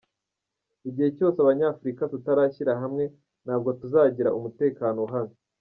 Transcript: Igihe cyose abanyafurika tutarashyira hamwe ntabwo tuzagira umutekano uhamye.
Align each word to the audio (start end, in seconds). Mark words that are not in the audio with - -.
Igihe 0.89 1.09
cyose 1.17 1.37
abanyafurika 1.39 2.03
tutarashyira 2.13 2.73
hamwe 2.81 3.03
ntabwo 3.45 3.69
tuzagira 3.79 4.35
umutekano 4.37 4.99
uhamye. 5.07 5.35